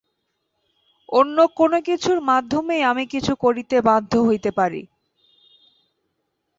[1.09, 4.81] অন্য কোন কিছুর মাধ্যমেই আমি কিছু করিতে বাধ্য হইতে পারি।